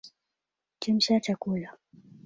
[0.81, 1.69] Chemsha chakula.